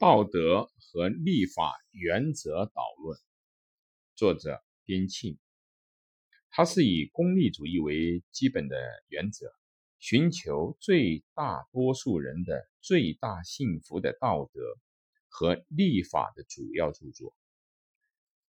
[0.00, 3.20] 道德和立法原则导论，
[4.14, 5.36] 作者边沁。
[6.48, 8.78] 他是以功利主义为基本的
[9.08, 9.52] 原则，
[9.98, 14.62] 寻求最大多数人的最大幸福的道德
[15.28, 17.36] 和立法的主要著作。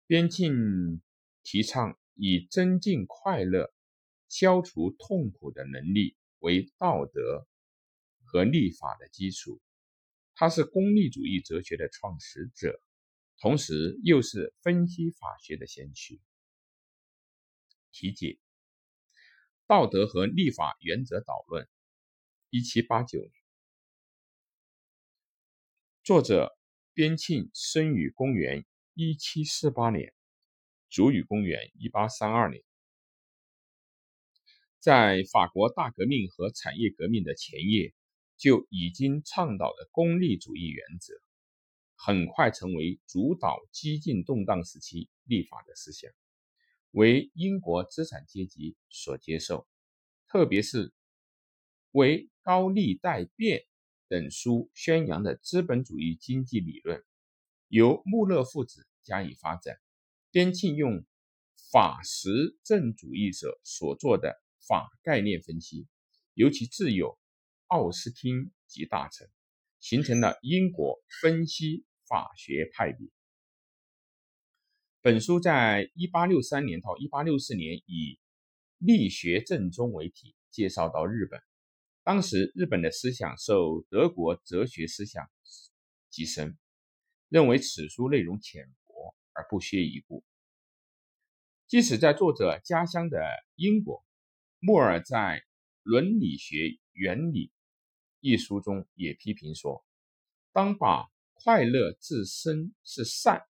[0.08, 1.02] 边沁
[1.44, 3.74] 提倡以增进快乐、
[4.30, 7.46] 消除痛苦的能力为道德
[8.24, 9.60] 和立法的基础。
[10.42, 12.82] 他是功利主义哲学的创始者，
[13.38, 16.20] 同时又是分析法学的先驱。
[17.92, 18.40] 题解：
[19.68, 21.70] 道德和立法原则导论，
[22.50, 23.32] 一七八九年。
[26.04, 26.58] 作者
[26.96, 28.66] 边沁生于公元
[28.96, 30.12] 一七四八年，
[30.90, 32.64] 卒于公元一八三二年。
[34.80, 37.94] 在法国大革命和产业革命的前夜，
[38.42, 41.14] 就已经倡导的功利主义原则，
[41.94, 46.10] 很快成为主导激进动荡时期立法的思想。
[46.90, 49.68] 为英国资产阶级所接受，
[50.28, 50.92] 特别是
[51.92, 53.64] 为高利贷变
[54.08, 57.04] 等书宣扬的资本主义经济理论，
[57.68, 59.78] 由穆勒父子加以发展。
[60.32, 61.06] 边沁用
[61.72, 64.36] 法实证主义者所做的
[64.68, 65.88] 法概念分析，
[66.34, 67.20] 尤其自有
[67.72, 69.30] 奥斯汀及大臣，
[69.80, 73.08] 形成了英国分析法学派别。
[75.00, 78.20] 本书在一八六三年到一八六四年以
[78.78, 81.42] “力学正宗”为题介绍到日本。
[82.04, 85.32] 当时日本的思想受德国哲学思想
[86.10, 86.58] 极深，
[87.30, 90.26] 认为此书内容浅薄而不屑一顾。
[91.68, 93.24] 即使在作者家乡的
[93.56, 94.04] 英国，
[94.60, 95.40] 莫尔在
[95.84, 97.48] 《伦理学原理》
[98.22, 99.84] 一书中也批评说
[100.54, 103.44] ：“当把快乐自身是善。”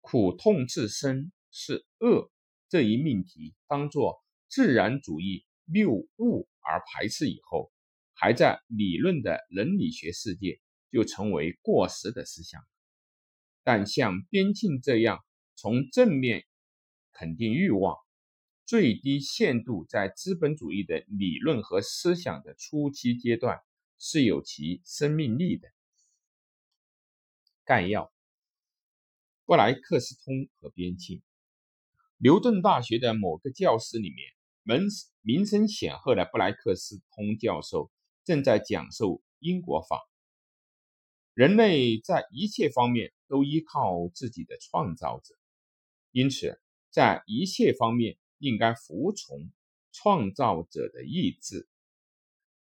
[0.00, 2.30] 苦痛自身是恶
[2.68, 7.72] 这一命题当做自然主义谬误而排斥以后，
[8.14, 10.60] 还在理论的伦理学世界
[10.92, 12.62] 就成为过时的思想。
[13.64, 15.24] 但像边沁这样
[15.56, 16.46] 从正面
[17.10, 17.96] 肯定欲望、
[18.66, 23.60] 最低限度在资本主义的理论和思想的初期阶段
[23.98, 25.68] 是有其生命力的。
[27.64, 28.12] 概要。
[29.44, 31.22] 布莱克斯通和边沁，
[32.16, 34.32] 牛顿大学的某个教室里面，
[34.64, 34.88] 名
[35.20, 37.92] 名声显赫的布莱克斯通教授
[38.24, 40.02] 正在讲授因果法。
[41.32, 45.36] 人类在一切方面都依靠自己的创造者，
[46.10, 46.60] 因此
[46.90, 49.50] 在一切方面应该服从
[49.92, 51.68] 创造者的意志。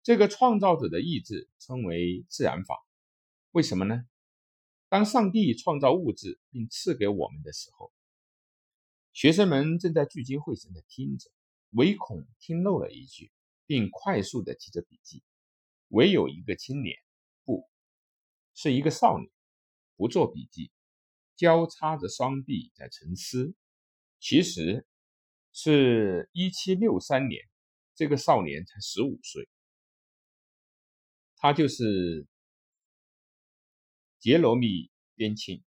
[0.04, 2.78] 这个创造者的意志称为自然法。
[3.52, 4.08] 为什么呢？
[4.88, 7.92] 当上帝创造物质并赐给我们的时候，
[9.14, 11.32] 学生们正在聚精会神地听着，
[11.72, 13.32] 唯恐听漏了一句，
[13.66, 15.24] 并快速地记着笔记。
[15.88, 16.98] 唯有一个青年，
[17.44, 17.68] 不
[18.54, 19.30] 是一个少年，
[19.96, 20.72] 不做笔记，
[21.36, 23.56] 交叉着双臂在沉思。
[24.20, 24.86] 其实
[25.58, 27.42] 是一七六三年，
[27.96, 29.50] 这个少年才十五岁，
[31.38, 32.28] 他就是。
[34.18, 34.68] 杰罗米·
[35.14, 35.62] 边沁，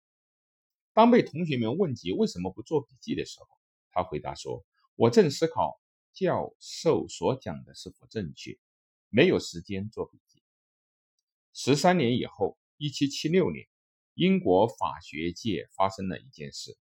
[0.92, 3.48] 当被同学们问及为什么不做笔记的时候，
[3.92, 4.66] 他回答说
[4.98, 5.80] ：“我正思考
[6.12, 8.58] 教授所讲的是否正确，
[9.10, 10.42] 没有时间做笔记。”
[11.54, 13.68] 十三年以后，一七七六年，
[14.16, 16.76] 英国法学界发生了一件事：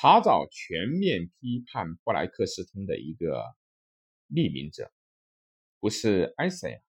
[0.00, 3.44] 查找全面批判布莱克斯通的一个
[4.30, 4.90] 匿名者，
[5.78, 6.82] 不是埃塞尔。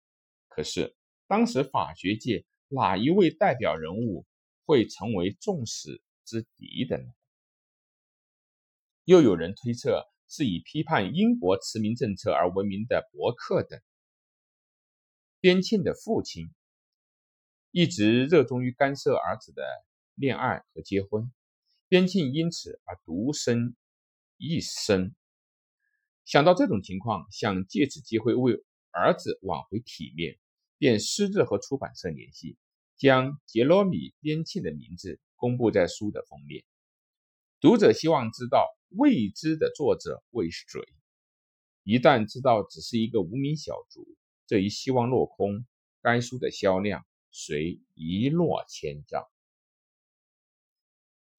[0.47, 0.95] 可是
[1.27, 2.47] 当时法学界。
[2.73, 4.25] 哪一位代表人物
[4.65, 7.13] 会成为众矢之的的呢？
[9.03, 13.81] 又有人推测是以批判英国殖民政策而闻名的伯克等。
[15.41, 16.55] 边沁的父亲
[17.73, 19.65] 一直热衷于干涉儿子的
[20.15, 21.33] 恋爱和结婚，
[21.91, 23.75] 边沁因此而独身
[24.37, 25.13] 一生。
[26.25, 30.39] 想到这种情况，想借此机会为儿子挽回体面。
[30.79, 32.57] 便私自和出版社联系，
[32.97, 36.65] 将杰罗米·边沁的名字公布在书的封面。
[37.61, 40.81] 读者希望知道未知的作者为谁。
[41.83, 44.07] 一旦知道只是一个无名小卒，
[44.47, 45.67] 这一希望落空，
[46.01, 49.29] 该书的销量随一落千丈。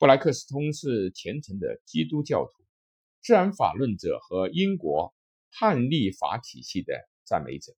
[0.02, 2.64] 布莱克斯通是虔诚的基督教徒、
[3.22, 5.14] 自然法论者和英国
[5.52, 7.76] 判例法体系的赞美者。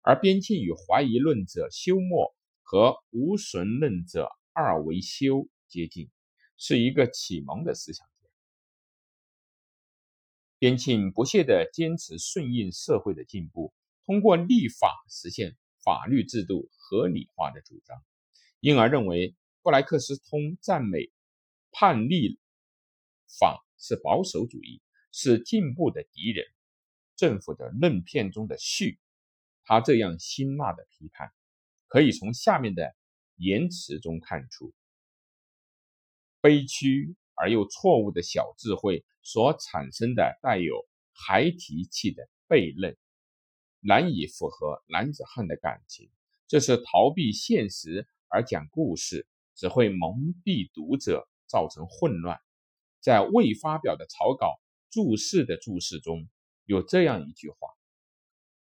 [0.00, 6.08] 而边沁与怀疑论者休谟和无神论者二维修接近，
[6.56, 8.28] 是一个启蒙的思想家。
[10.58, 13.74] 边沁不懈地坚持顺应社会的进步，
[14.06, 18.02] 通过立法实现法律制度合理化的主张，
[18.60, 21.10] 因而认为布莱克斯通赞美
[21.78, 22.38] 叛逆
[23.38, 24.80] 法是保守主义，
[25.12, 26.46] 是进步的敌人，
[27.16, 28.98] 政府的论片中的序。
[29.62, 31.30] 他这样辛辣的批判，
[31.86, 32.96] 可以从下面的
[33.36, 34.72] 言辞中看出：
[36.40, 42.96] 悲屈而又错误的小智慧所产生的带有孩提气的悖论，
[43.80, 46.10] 难以符合男子汉的感情。
[46.46, 52.40] 这是逃避现实而讲故事，只会蒙蔽读者，造成混乱。
[53.00, 54.60] 在未发表的草稿
[54.90, 56.28] 注释的注释中
[56.64, 57.56] 有这样一句话。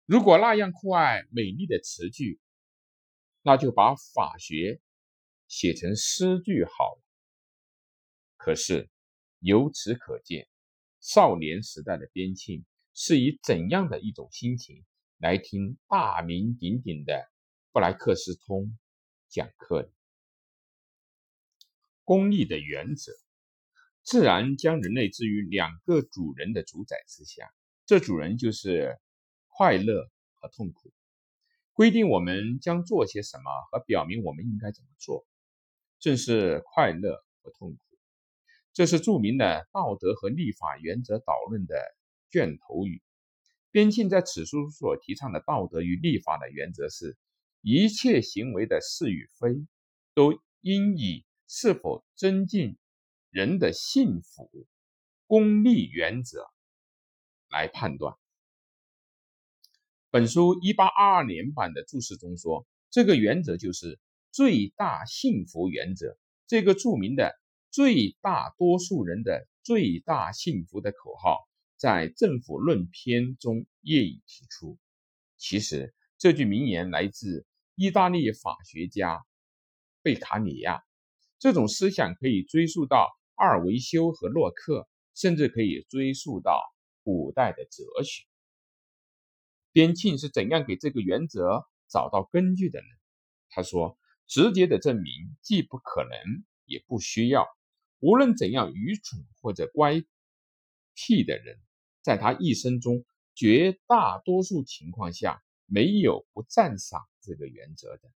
[0.06, 2.40] 如果那样酷爱美丽的词句，
[3.42, 4.80] 那就把法学
[5.48, 7.02] 写成诗句好了。
[8.36, 8.88] 可是
[9.38, 10.48] 由此可见，
[11.00, 12.64] 少年时代的边沁
[12.94, 14.84] 是以怎样的一种心情
[15.18, 17.30] 来听大名鼎鼎的
[17.70, 18.78] 布莱克斯通
[19.28, 19.90] 讲课的？
[22.04, 23.12] 功利的原则，
[24.02, 27.52] 自然将人类置于两个主人的主宰之下，
[27.86, 28.98] 这主人就是。
[29.54, 30.10] 快乐
[30.40, 30.94] 和痛苦，
[31.74, 35.26] 规定我们将做些什么和表明我们应该怎么做，
[36.00, 37.78] 正是快乐和痛苦。
[38.72, 41.76] 这是著名的道德和立法原则导论的
[42.30, 43.02] 卷头语。
[43.70, 47.18] 边沁在此书所提倡的道德与立法的原则是：
[47.60, 49.66] 一切行为的是与非，
[50.14, 52.78] 都应以是否增进
[53.28, 54.50] 人的幸福
[55.26, 56.46] 功利原则
[57.50, 58.16] 来判断。
[60.08, 64.00] 本书一八二二年版的注释中说，这个原则就是
[64.30, 66.16] 最大幸福原则。
[66.46, 67.38] 这个著名的
[67.70, 71.46] “最大多数人的最大幸福”的口号，
[71.76, 74.78] 在《政府论篇》中业已提出。
[75.36, 79.22] 其实，这句名言来自意大利法学家
[80.00, 80.82] 贝卡里亚。
[81.42, 86.62] 这种思想可以追溯到阿尔维修和洛克，甚至可以追溯到
[87.02, 88.24] 古代的哲学。
[89.72, 92.86] 边沁是怎样给这个原则找到根据的呢？
[93.48, 93.98] 他说
[94.28, 97.48] ：“直接的证明既不可能，也不需要。
[97.98, 100.00] 无论怎样愚蠢或者乖
[100.94, 101.58] 僻的人，
[102.02, 103.04] 在他一生中，
[103.34, 108.12] 绝大多数情况下没有不赞赏这个原则的。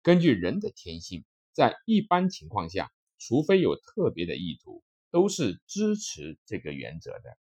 [0.00, 1.24] 根据人的天性，
[1.58, 2.88] 在一般情况下，
[3.18, 7.36] 除非有特别的意图，都是支持这个原则的。”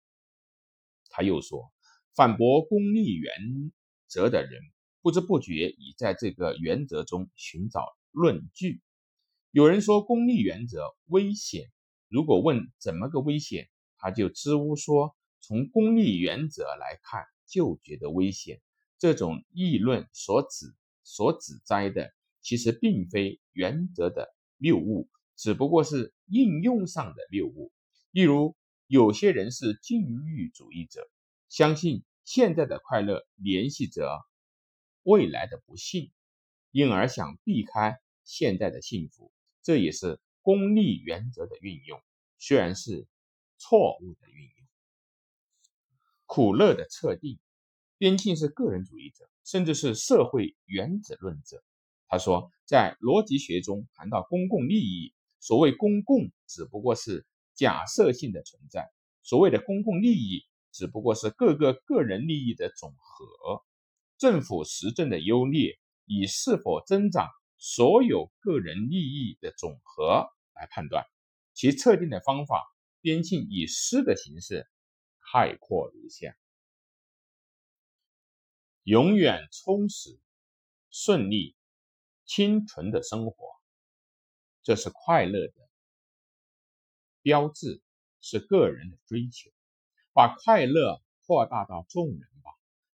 [1.08, 1.72] 他又说。
[2.14, 3.32] 反驳功利原
[4.06, 4.60] 则的人，
[5.00, 8.82] 不知不觉已在这个原则中寻找论据。
[9.50, 11.72] 有人说功利原则危险，
[12.08, 18.60] 如果问怎么个危险，他就支吾说从功利原则来看就觉得危险。
[18.98, 22.12] 这种议论所指所指摘的，
[22.42, 27.72] 其实并非原则的谬误，只不过是应用上的谬误。
[28.10, 28.56] 例如，
[28.86, 31.08] 有些人是禁欲主义者。
[31.48, 34.20] 相信现在的快乐联系着
[35.02, 36.10] 未来的不幸，
[36.70, 42.00] 因而想避开现在的幸福，这也是功利原则的运用，
[42.38, 43.06] 虽然是
[43.58, 44.66] 错误的运用。
[46.24, 47.38] 苦乐的测定，
[47.98, 51.62] 边沁是个人主义者，甚至是社会原子论者。
[52.12, 58.86] 他说，在逻辑学中谈到公共利益，所谓公共只不过是假设性的存在，
[59.22, 60.44] 所谓的公共利益。
[60.72, 63.62] 只不过是各个个人利益的总和，
[64.18, 71.06] 政府施政的优劣以是否增长所有个人利益的总和来判断，
[71.54, 72.62] 其测定的方法，
[73.00, 74.66] 边境以诗的形式
[75.32, 76.36] 概括如下：
[78.82, 80.18] 永远充实、
[80.90, 81.54] 顺利、
[82.34, 83.34] 清纯的生活，
[84.62, 85.52] 这是快乐的
[87.20, 87.82] 标志，
[88.22, 89.50] 是个人的追求。
[90.14, 92.50] 把快乐扩大到众人吧，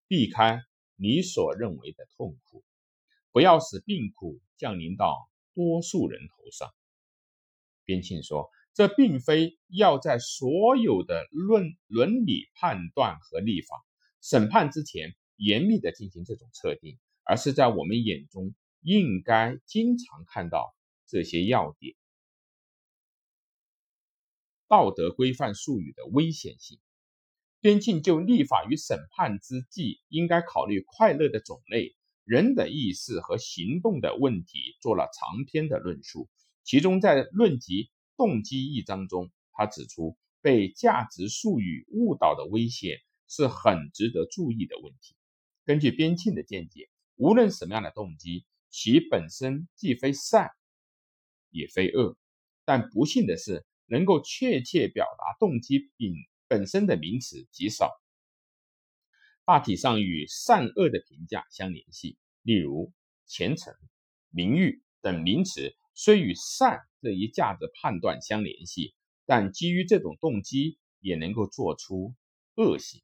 [0.07, 0.59] 避开
[0.95, 2.63] 你所认为的痛苦，
[3.31, 6.73] 不要使病苦降临到多数人头上。
[7.85, 13.85] 边沁说：“这并非要在所有的论伦理判断和立法
[14.19, 21.95] 审判之前严密的进行这种测定，而是在我们眼中应该经常看到这些要点。
[24.67, 26.79] 道德规范术语的危险性。”
[27.59, 36.29] 边沁就立法与审判之际，应该考虑快乐的种类，人的意识和行动的问题做了长篇的论述。
[36.63, 45.15] 其中，在论及动机一章中，他指出被价值术语误导的危险是很值得注意的问题。
[45.65, 48.45] 根据边沁的见解，无论什么样的动机，
[48.79, 50.51] 其本身既非善，
[51.49, 52.15] 也非恶。
[52.63, 56.13] 但不幸的是，能够确切表达动机并
[56.47, 57.91] 本身的名词极少，
[59.45, 62.19] 大体上与善恶的评价相联系。
[62.43, 62.93] 例如，
[63.25, 63.73] 虔诚、
[64.29, 65.75] 名誉等名词。
[65.95, 68.93] 虽与善这一价值判断相联系，
[69.25, 72.13] 但基于这种动机也能够做出
[72.53, 73.01] 恶行。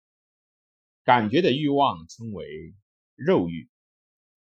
[1.03, 2.75] 感觉的欲望称为
[3.15, 3.72] 肉欲，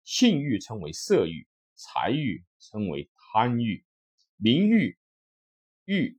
[0.08, 1.46] 性欲称为色欲，
[1.76, 3.84] 财欲称为贪欲，
[4.38, 4.98] 名誉
[5.84, 6.18] 欲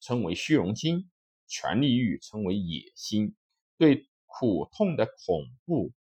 [0.00, 1.10] 称为虚荣心，
[1.46, 3.36] 权力欲称为野心，
[3.76, 5.92] 对苦痛的恐怖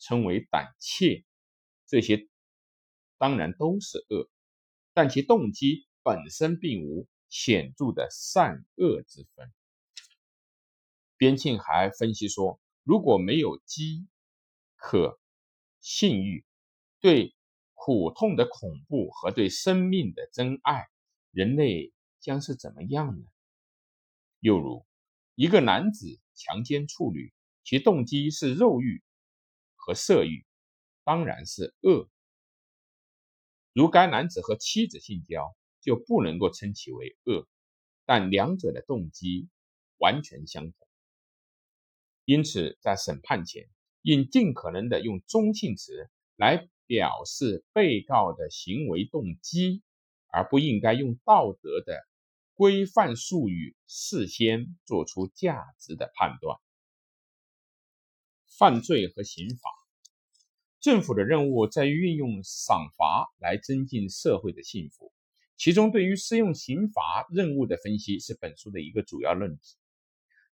[0.00, 1.24] 称为胆怯。
[1.86, 2.28] 这些
[3.18, 4.28] 当然都是恶。
[4.92, 9.52] 但其动机本身并无显著的善恶之分。
[11.16, 14.08] 边沁还分析说，如果没有饥
[14.74, 15.20] 渴、
[15.80, 16.44] 性欲、
[17.04, 17.36] 对
[17.74, 20.88] 苦痛的恐怖和对生命的真爱，
[21.32, 23.26] 人类将是怎么样呢？
[24.40, 24.86] 又如，
[25.34, 29.02] 一个男子强奸处女，其动机是肉欲
[29.76, 30.46] 和色欲，
[31.04, 32.08] 当然是恶。
[33.74, 37.46] 如该男子和妻子性交，就不能够称其为恶，
[38.06, 39.50] 但两者的动机
[39.98, 40.88] 完全相同。
[42.24, 43.68] 因此，在审判前，
[44.00, 49.82] 应尽可能的用中性词来表示被告的行为动机，
[50.28, 52.06] 而不应该用道德的
[52.54, 56.56] 规范术语事先做出价值的判断。
[58.56, 59.70] 犯罪和刑法。
[60.78, 65.12] 政府的任务在于运用赏罚来增进社会的幸福，
[65.56, 69.76] 其中对于适用刑罚任务的分析是本书的一个主要论题。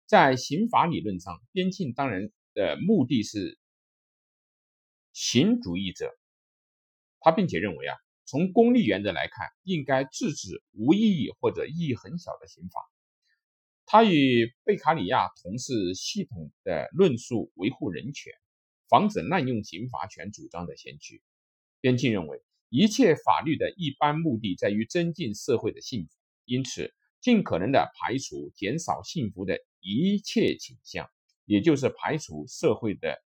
[0.08, 3.60] 在刑法理论上，边沁当然的目的是
[5.14, 6.18] 刑主义者，
[7.22, 12.82] 他并且认为啊，从功利原则来看，应该制止无意义或者意义很小的刑罚。
[13.86, 18.34] 他与贝卡里亚同是系统的论述维护人权。
[18.90, 21.24] 防止滥用刑罚权主张的先驱，
[21.80, 26.10] 边沁认为，一切法律的一般目的在于增进社会的幸福，
[26.44, 31.10] 因此尽可能的排除减少幸福的一切倾向，
[31.46, 33.18] 也就是排除社会的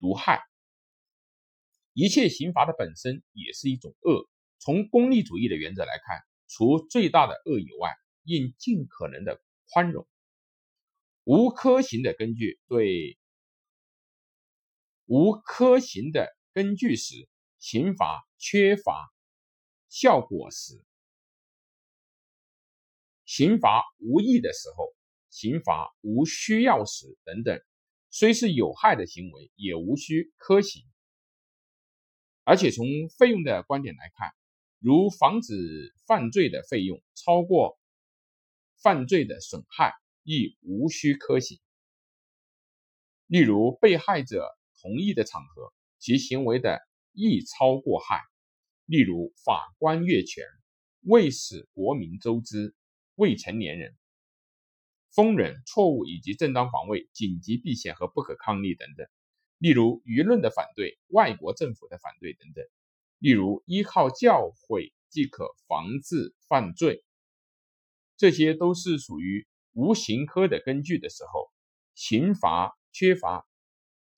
[0.00, 0.40] 毒害。
[1.98, 4.28] 一切刑罚的本身也是一种恶。
[4.58, 7.90] 从功利主义的原则来看，除最大的恶以外，
[8.22, 10.06] 应尽可能的宽容。
[11.24, 13.16] 无科刑的根据对。
[15.06, 19.10] 无科刑的根据时，刑罚缺乏
[19.88, 20.84] 效果时，
[23.24, 24.94] 刑罚无益的时候，
[25.30, 27.58] 刑罚无需要时等等，
[28.10, 30.84] 虽是有害的行为，也无需科刑。
[32.46, 32.86] 而且从
[33.18, 34.30] 费用的观点来看，
[34.78, 37.78] 如防止犯罪的费用超过
[38.80, 41.58] 犯罪的损害，亦无需科刑。
[43.26, 44.56] 例如被害者。
[44.82, 46.78] 同意的场合，其行为的
[47.12, 48.20] 益超过害。
[48.84, 50.44] 例如，法官越权，
[51.00, 52.72] 未使国民周知；
[53.16, 53.96] 未成年人
[55.12, 59.08] 疯人错误以及正当防卫、紧急避险和不可抗力等等。
[59.58, 62.64] 例如，舆论的反对、外国政府的反对等等。
[63.18, 67.04] 例如，依靠教诲即可防治犯罪，
[68.16, 71.50] 这些都是属于无刑科的根据的时候，
[71.94, 73.46] 刑罚缺乏。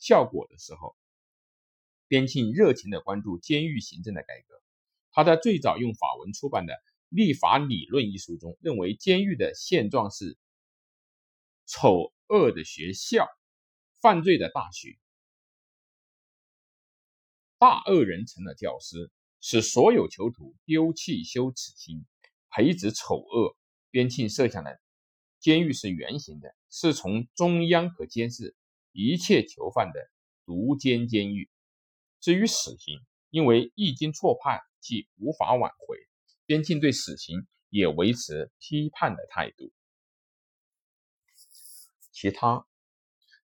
[0.01, 0.97] 效果的时候，
[2.07, 4.63] 边沁热情地关注监狱行政的改革。
[5.11, 6.73] 他在最早用法文出版的
[7.09, 10.39] 《立法理论》一书中，认为监狱的现状是
[11.67, 13.27] 丑恶的学校，
[14.01, 14.97] 犯罪的大学，
[17.59, 19.11] 大恶人成了教师，
[19.41, 22.05] 使所有囚徒丢弃羞耻心，
[22.51, 23.57] 培植丑恶。
[23.91, 24.81] 边沁设想的
[25.41, 28.55] 监狱是圆形的，是从中央可监视。
[28.93, 30.11] 一切囚犯的
[30.45, 31.49] 独监监狱。
[32.21, 33.01] 至于死刑，
[33.31, 35.97] 因为一经错判，即无法挽回。
[36.47, 39.73] 边沁对死刑也维持批判的态度。
[42.11, 42.67] 其他，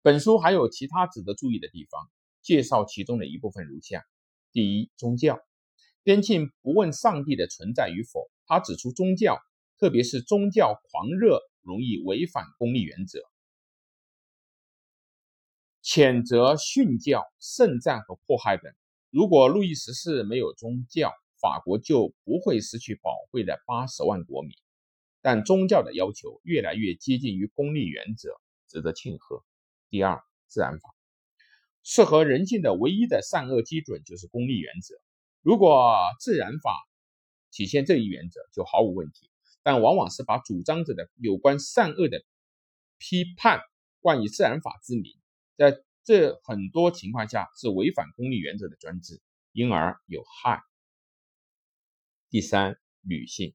[0.00, 2.10] 本书还有其他值得注意的地方，
[2.42, 4.04] 介绍其中的一部分如下：
[4.52, 5.38] 第一，宗教。
[6.02, 9.38] 边沁不问上帝的存在与否，他指出宗教，
[9.78, 13.20] 特别是宗教狂热，容易违反功利原则。
[15.82, 18.72] 谴责殉教、圣战和迫害等，
[19.10, 24.52] 如果路易十四没有宗教，法国就不会失去宝贵的八十万国民。
[25.20, 29.44] 但宗教的要求越来越接近于功利原则，值得庆贺。
[29.88, 30.92] 第二，自然法
[31.82, 34.94] 适合人性的唯一的善恶基准就是功利原则。
[35.40, 36.76] 如果自然法
[37.50, 39.28] 体现这一原则，就毫无问题。
[39.64, 42.24] 但往往是把主张者的有关善恶的
[42.98, 43.60] 批判
[44.00, 45.16] 冠以自然法之名，
[45.56, 49.20] 在这很多情况下是违反功利原则的专制，
[49.52, 50.62] 因而有害。
[52.28, 53.54] 第三，女性，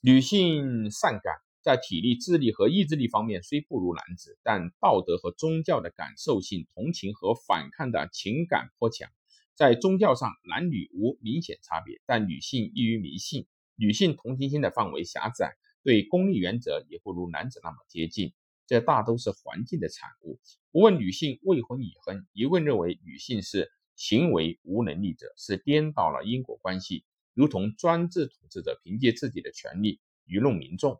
[0.00, 1.36] 女性善感，
[1.68, 9.10] 在体力、智力和意志力方面虽不如男子，但道德和宗教的感受性、同情和反抗的情感颇强。
[9.54, 13.46] 在宗教上，男女无明显差别，但女性易于迷信，
[13.76, 18.32] 女性同情心的范围狭窄，对功利原则也不如男子那么接近。
[18.66, 20.40] 这大都是环境的产物。
[20.72, 27.04] 不问女性未婚已婚，一味认为女性是行为无能力者，是颠倒了因果关系。
[27.34, 30.98] 如同专制统治者凭借自己的权力愚弄民众，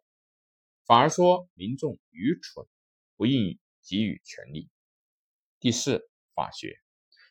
[0.88, 2.66] 反而说民众愚蠢，
[3.14, 4.71] 不应给予权力。
[5.61, 6.00] 第四，
[6.35, 6.78] 法学，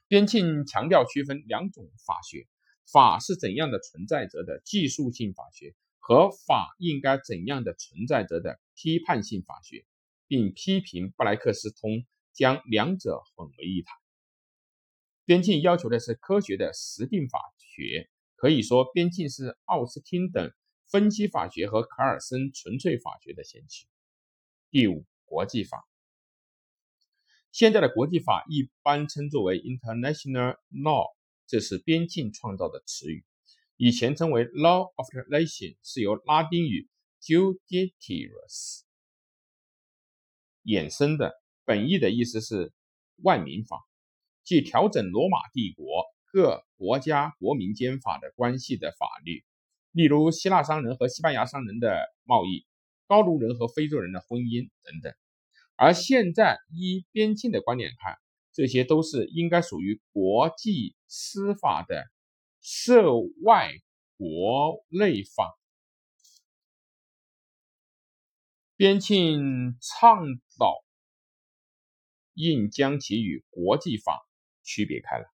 [0.07, 2.47] 边沁强调区分两种法学：
[2.85, 9.87] 法是怎样的存在着的技术性法学，和法应该怎样的存在着的批判性法学，
[10.27, 13.97] 并批评布莱克斯通将两者混为一谈。
[15.25, 18.07] 边沁要求的是科学的实定法学。
[18.35, 20.53] 可以说，边沁是奥斯汀等
[20.89, 23.87] 分析法学和卡尔森纯粹法学的先驱。
[24.71, 25.87] 第五，国际法。
[27.51, 31.13] 现在的国际法一般称作为 international law，
[31.45, 33.25] 这是边境创造的词语。
[33.75, 36.89] 以前称为 law of the nation，是由拉丁语
[37.21, 38.81] judicious
[40.63, 41.33] 衍生的，
[41.65, 42.73] 本意的意思是
[43.17, 43.85] 万民法，
[44.43, 46.05] 即调整罗马帝国。
[46.29, 49.45] 各国家国民间法的关系的法律，
[49.91, 52.65] 例如希腊商人和西班牙商人的贸易，
[53.07, 55.13] 高卢人和非洲人的婚姻等等。
[55.75, 58.17] 而现在依边沁的观点看，
[58.51, 62.05] 这些都是应该属于国际司法的
[62.61, 63.11] 涉
[63.43, 63.71] 外
[64.17, 65.57] 国内法。
[68.75, 70.25] 边沁倡
[70.59, 70.83] 导
[72.33, 74.27] 应将其与国际法
[74.63, 75.36] 区别开来。